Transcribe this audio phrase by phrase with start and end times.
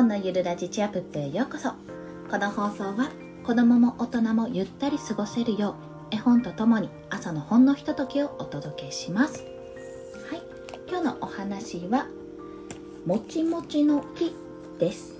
[0.00, 1.72] 本のゆるラジチアップへようこそ。
[2.30, 3.10] この放送は
[3.44, 5.76] 子供も大人もゆったり過ごせるよ
[6.10, 9.44] う絵本とともに朝のほんのひとときをお届けします。
[10.30, 10.42] はい。
[10.88, 12.06] 今日のお話は
[13.04, 14.34] もちもちの木
[14.78, 15.12] です、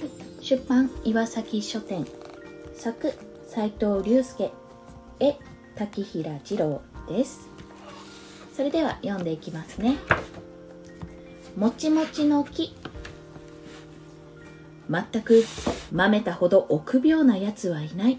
[0.00, 2.06] はい、出版岩崎書店
[2.74, 3.12] 作
[3.48, 4.52] 斉藤隆介
[5.18, 5.34] 絵
[5.74, 7.48] 滝平次郎です。
[8.54, 9.96] それでは読んでいきますね。
[11.56, 12.72] もちもちの木。
[14.90, 15.44] 全く
[15.92, 18.18] まめたほど臆病なやつはいない。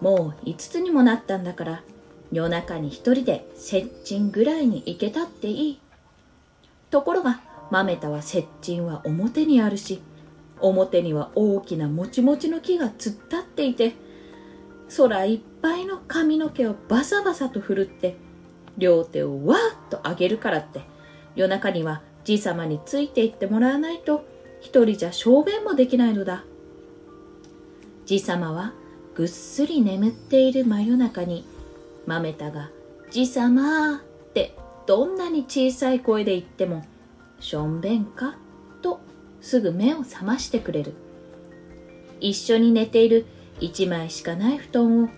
[0.00, 1.82] もう5つにもなったんだから
[2.32, 5.80] 夜中に一人で接近ぐらいに行けたっていい。
[6.90, 7.40] ところが
[7.70, 10.00] まめたは接近は表にあるし
[10.60, 12.92] 表には大きなもちもちの木が突っ
[13.28, 13.94] 立っていて
[14.96, 18.16] 空いっぱいの髪の毛をバサバサと振るって
[18.78, 19.60] 両手をわーっ
[19.90, 20.82] と上げるからって
[21.34, 24.24] 夜中にはじいさまについていってもらわないと
[24.64, 26.42] 一人じゃ小便もできないのだ。
[28.06, 28.72] じさまは
[29.14, 31.44] ぐっすり眠っている真夜中に、
[32.06, 32.70] まめたが、
[33.10, 34.00] じさまっ
[34.32, 36.82] てどんなに小さい声で言っても、
[37.40, 38.36] しょんべんか？
[38.80, 39.00] と
[39.42, 40.94] すぐ目を覚ましてくれる。
[42.20, 43.26] 一緒に寝ている
[43.60, 45.08] 一枚しかない布団を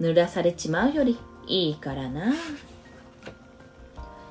[0.00, 2.32] 濡らされちまうよりいいからな。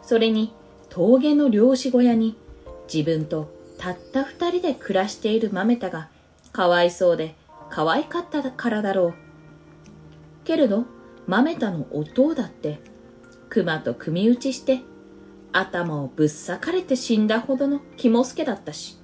[0.01, 0.51] それに
[0.89, 2.35] 峠の漁師小屋に
[2.91, 6.07] 自分とたった二人で暮らしているマメタが
[6.53, 7.35] かわいそうで
[7.69, 9.13] 可愛かったからだろう。
[10.45, 10.85] けれど、
[11.27, 12.79] マメタの弟だって、
[13.49, 14.79] 熊と組み打ちして、
[15.51, 18.97] 頭をぶっ裂かれて死んだほどの肝助だったし、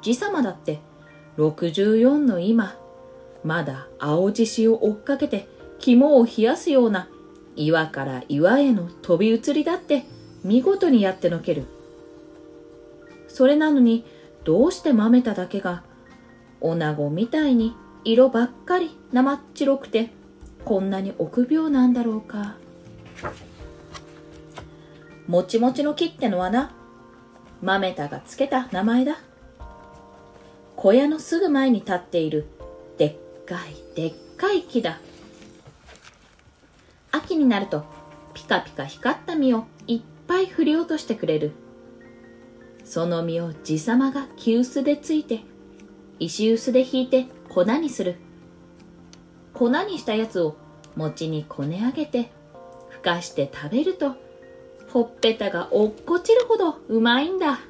[0.00, 0.78] じさまだって、
[1.36, 2.76] 64の今、
[3.42, 5.48] まだ青獅子を追っかけて
[5.80, 7.08] 肝を冷やすような
[7.56, 10.04] 岩から岩への飛び移りだって
[10.44, 11.64] 見事にやってのける。
[13.32, 14.04] それなのに
[14.44, 15.82] どうして豆田だけが
[16.60, 20.10] 女子みたいに色ばっかり生っ白くて
[20.66, 22.56] こんなに臆病なんだろうか。
[25.26, 26.72] もちもちの木ってのはな、
[27.62, 29.18] 豆田がつけた名前だ。
[30.76, 32.46] 小屋のすぐ前に立っている
[32.98, 35.00] でっかいでっかい木だ。
[37.12, 37.84] 秋になると
[38.34, 41.52] ピカピカ光った実をいっぱい振り落としてくれる。
[42.92, 45.40] その実を地様が木臼でついて、
[46.18, 48.16] 石臼で引いて粉にする。
[49.54, 50.58] 粉にしたやつを
[50.94, 52.30] 餅にこね上げて、
[52.90, 54.16] ふかして食べると、
[54.90, 57.60] ほっぺたが落っこちるほどうまいんだ。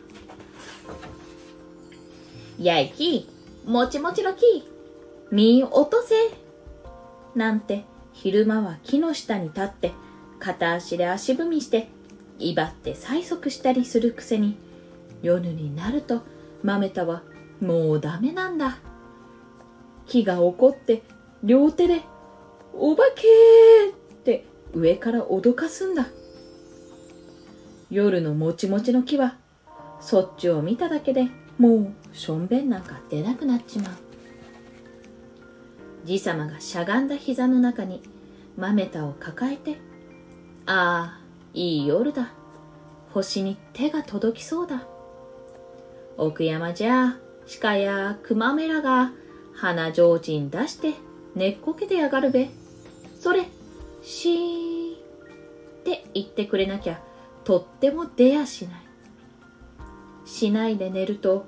[2.59, 3.29] やいき、
[3.65, 4.69] もちもちの木、
[5.31, 6.17] 実落とせ。
[7.37, 9.93] なんて、昼間は木の下に立って、
[10.41, 11.91] 片足で足踏みして、
[12.41, 14.57] 威張って催促したりするくせに、
[15.23, 16.23] 夜になると
[16.63, 17.23] 豆田は
[17.61, 18.79] もうダメなんだ。
[20.07, 21.03] 木が怒って
[21.43, 22.03] 両手で
[22.75, 23.23] 「お化け!」
[24.15, 24.45] って
[24.75, 26.07] 上から脅かすんだ。
[27.91, 29.37] 夜のもちもちの木は
[30.01, 31.29] そっちを見ただけで
[31.59, 33.93] もうしょんべんなんか出なくなっちまう。
[36.05, 38.03] じさまがしゃがんだ膝の中に
[38.57, 39.77] 豆田を抱えて
[40.67, 41.21] ああ
[41.55, 42.33] いい夜だ。
[43.13, 44.87] 星に手が届きそうだ。
[46.17, 47.17] 奥山じゃ、
[47.61, 49.13] 鹿や熊めらが
[49.55, 50.95] 鼻提灯出して
[51.35, 52.51] 寝っこけてやがるべ。
[53.19, 53.47] それ、
[54.03, 54.99] しーっ
[55.85, 57.01] て言ってくれなきゃ
[57.45, 58.83] とっても出やしない。
[60.25, 61.47] しないで寝ると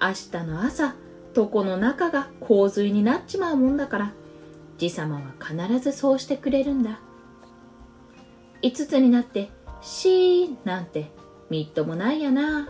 [0.00, 0.08] 明
[0.40, 0.94] 日の朝
[1.36, 4.12] 床の中が洪水になっちまうもんだから
[4.78, 7.00] じさまは必ずそうしてくれるんだ。
[8.62, 9.50] 五つになって
[9.80, 11.10] しーなんて
[11.48, 12.68] みっともないやな。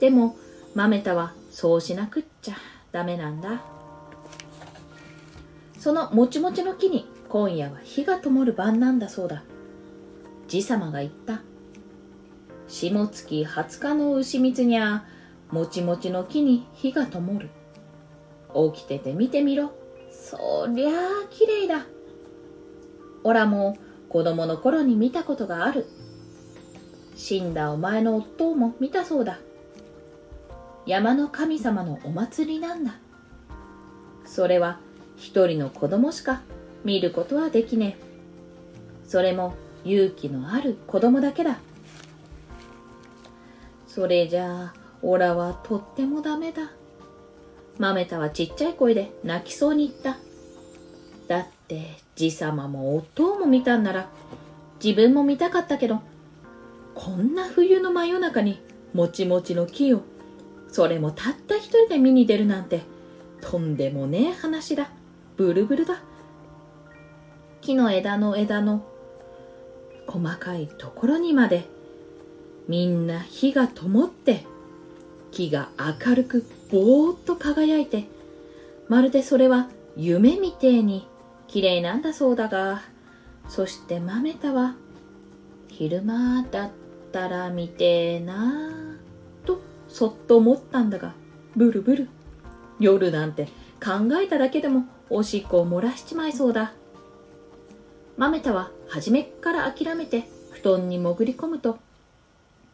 [0.00, 0.36] でも、
[0.74, 2.56] 豆田はそうしなくっちゃ
[2.92, 3.62] ダメなんだ。
[5.78, 9.42] そのもちもちの木に今夜は火が灯る晩なんだそうだ。
[10.46, 11.40] じさまが言った。
[12.68, 15.04] 下月20日の牛蜜にゃ、
[15.50, 17.50] もちもちの木に火が灯る。
[18.72, 19.72] 起きてて見てみろ。
[20.10, 20.92] そりゃあ
[21.30, 21.86] 綺麗だ。
[23.24, 23.76] おらも
[24.08, 25.86] 子供の頃に見たことがある。
[27.14, 29.38] 死んだお前の夫も見たそうだ。
[30.88, 32.94] 山の神様のお祭りなんだ。
[34.24, 34.78] それは
[35.18, 36.40] 一人の子供しか
[36.82, 39.06] 見ることはできねえ。
[39.06, 39.52] それも
[39.84, 41.58] 勇気のある子供だけだ。
[43.86, 46.70] それじゃあ、オラはとってもダメだ。
[47.78, 50.16] 豆田はちっちゃい声で泣きそうに言った。
[51.28, 54.08] だって、じさまも夫も見たんなら、
[54.82, 56.00] 自分も見たかったけど、
[56.94, 58.62] こんな冬の真夜中に
[58.94, 60.00] もちもちの木を
[60.70, 62.82] それもたった一人で見に出るなんて、
[63.40, 64.90] とんでもねえ話だ。
[65.36, 66.02] ブルブルだ。
[67.60, 68.84] 木の枝の枝の
[70.06, 71.68] 細かいところにまで
[72.66, 74.44] みんな火が灯って
[75.30, 78.04] 木が明るくぼーっと輝いて
[78.88, 81.06] まるでそれは夢みてえに
[81.46, 82.82] 綺麗なんだそうだが
[83.48, 84.74] そして豆田は
[85.68, 86.70] 昼間だっ
[87.12, 88.87] たら見てえなぁと
[89.88, 91.14] そっと思ったんだが
[91.56, 92.08] ブルブル。
[92.78, 93.46] 夜なんて
[93.82, 96.72] 考えただけでもおしっこを漏らしちまいそうだ。
[98.16, 101.78] 豆田は初めっから諦めて布団に潜り込むと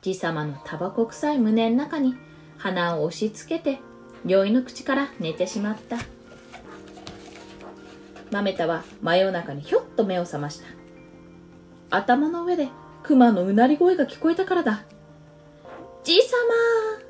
[0.02, 2.14] じさまのタバコ臭い胸の中に
[2.58, 3.80] 鼻を押し付けて
[4.26, 5.98] 酔いの口から寝てしまった。
[8.30, 10.66] 豆田は真夜中にひょっと目を覚ました。
[11.90, 12.68] 頭の上で
[13.02, 14.82] 熊のうなり声が聞こえたからだ。
[16.02, 16.36] じさ
[16.98, 17.03] ま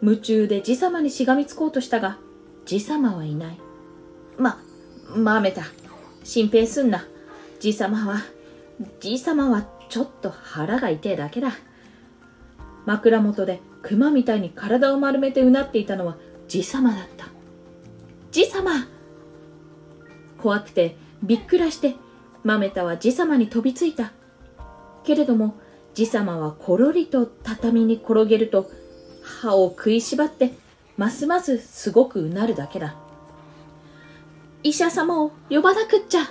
[0.00, 2.18] 夢中でじさまにしがみつこうとしたが
[2.64, 3.58] じさまはいない。
[4.36, 4.60] ま
[5.16, 5.62] 豆田
[6.22, 7.04] 心配すんな。
[7.60, 8.20] じさまは
[9.00, 11.52] じさまはちょっと腹が痛いだけだ。
[12.86, 16.16] 枕元で熊みたいに体を丸めてうなっていたのは
[16.46, 17.26] じさまだった。
[18.30, 18.86] じさま
[20.40, 21.96] 怖くてびっくらして
[22.44, 24.12] 豆田はじさまに飛びついた。
[25.04, 25.54] けれども
[25.94, 28.70] じさまはころりと畳に転げると
[29.28, 30.52] 歯を食いしばって
[30.96, 32.96] ますますすごくうなるだけだ。
[34.64, 36.22] 医者様を呼ばなくっちゃ。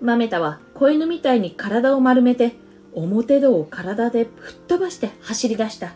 [0.00, 2.52] 豆田は子犬みたいに体を丸めて
[2.94, 5.94] 表戸を体で吹っ飛ばして走り出した。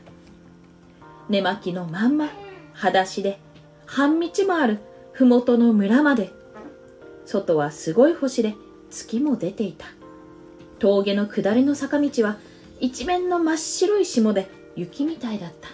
[1.28, 2.31] 寝巻きのまんま
[2.72, 3.38] 裸足で
[3.84, 4.79] 半道もある
[5.12, 6.32] 麓の村まで。
[7.26, 8.55] 外はすごい星で
[8.90, 9.87] 月も出ていた。
[10.79, 12.38] 峠の下りの坂道は
[12.81, 15.69] 一面の真っ白い霜で雪みたいだった。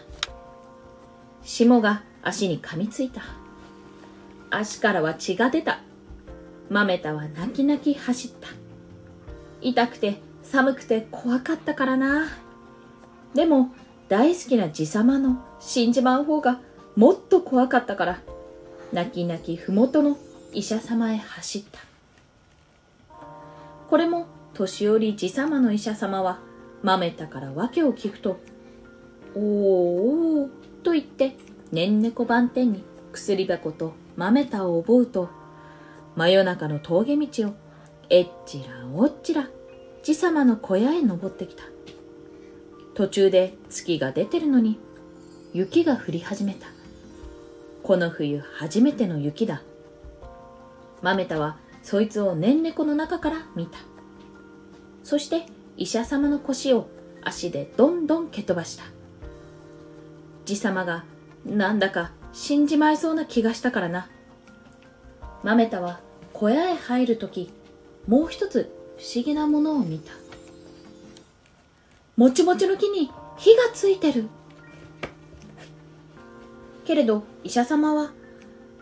[1.42, 3.22] 霜が足に噛みついた。
[4.50, 5.80] 足からは血が出た。
[6.70, 8.48] 豆田は泣き泣き走った。
[9.60, 12.28] 痛くて寒くて怖かったからな。
[13.34, 13.72] でも
[14.08, 16.60] 大好きな爺様の死んじまう方が
[16.94, 18.20] もっと怖かったから
[18.92, 20.16] 泣き泣き麓の
[20.52, 21.80] 医者様へ走った。
[23.88, 26.38] これも年寄り爺様の医者様は
[26.82, 28.38] 豆田から訳を聞くと
[29.34, 30.48] 「おーおー」
[30.82, 31.36] と言って
[31.70, 32.82] ねんねこ番店に
[33.12, 35.28] 薬箱と豆田を覚うと
[36.16, 37.54] 真夜中の峠道を
[38.10, 39.48] えっちらおっちら
[40.02, 41.62] 爺様の小屋へ登ってきた。
[42.94, 44.78] 途中で月が出てるのに
[45.54, 46.66] 雪が降り始めた。
[47.82, 49.62] この冬初めての雪だ。
[51.00, 53.78] 豆田はそいつをねんねこの中から見た。
[55.04, 55.46] そして
[55.76, 56.88] 医者様の腰を
[57.22, 58.84] 足でどんどん蹴飛ばした。
[60.46, 61.04] 爺様が
[61.44, 64.08] なんだか死んじまいそうな気がしたからな。
[65.42, 66.00] 豆田は
[66.32, 67.52] 小屋へ入るとき
[68.06, 70.12] もう一つ不思議なものを見た。
[72.16, 74.28] もちもちの木に火がついてる。
[76.84, 78.12] けれど医者様は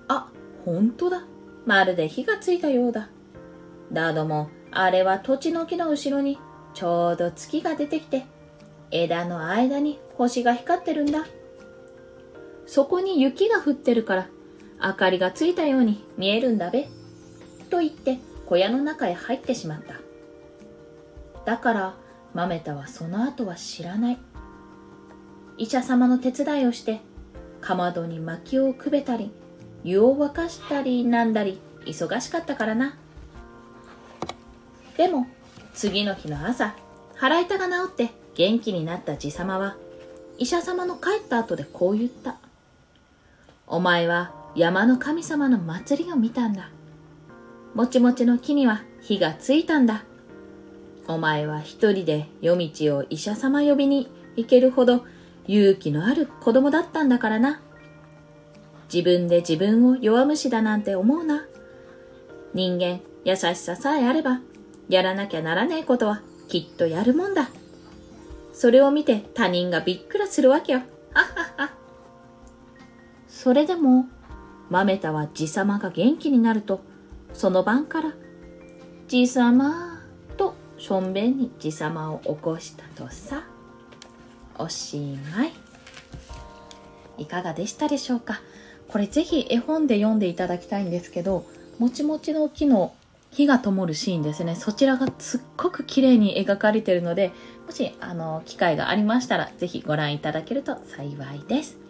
[0.08, 0.28] あ
[0.64, 1.22] 本当だ。
[1.66, 3.08] まるで火がついたようだ。
[3.92, 6.38] だどもあれは土地の木の後ろに
[6.74, 8.24] ちょうど月が出てきて
[8.90, 11.26] 枝の間に星が光ってるんだ。
[12.72, 14.28] そこに雪が降ってるから
[14.80, 16.88] 明かりがついたように見えるんだべ
[17.68, 19.96] と言って小屋の中へ入ってしまった。
[21.44, 21.94] だから
[22.32, 24.18] 豆田はその後は知らない。
[25.58, 27.00] 医者様の手伝いをして
[27.60, 29.32] かまどに薪をくべたり
[29.82, 32.96] 湯を沸かしたりなんだり忙しかったからな。
[34.96, 35.26] でも
[35.74, 36.76] 次の日の朝
[37.16, 39.76] 腹痛が治って元気になった爺様は
[40.38, 42.36] 医者様の帰った後でこう言った。
[43.70, 46.70] お前は山の神様の祭りを見たんだ
[47.74, 50.04] もちもちの木には火がついたんだ
[51.06, 55.04] お前は一人で夜道を医者様呼びに行けるほど
[55.46, 57.60] 勇気のある子供だったんだからな。
[58.92, 61.44] 自分で自分を弱虫だなんて思うな。
[62.54, 64.40] 人間、優しささえあれば、
[64.88, 67.50] やらなきゃならねえことはきっとやるもんだ。
[68.52, 70.82] それを見て他人がびっくらするわけよ。
[73.42, 74.04] それでも、
[74.68, 76.82] 豆田はじさまが元気になると、
[77.32, 78.12] その晩から、
[79.08, 80.02] じさま
[80.76, 83.42] しょんべんにじさまを起こしたとさ
[84.58, 85.52] おしまい
[87.18, 88.40] いかがでしたでしょうか？
[88.88, 91.46] これぜひ絵本で読んでいただきたいんですけど
[91.78, 92.94] もちもちの木の
[93.30, 94.54] 火が灯るシーンですね。
[94.54, 97.32] そちらがすっごく綺麗に描かれてるので、
[97.66, 101.89] もし、あの、機会がありましたら、ぜひご覧いただけると幸いです。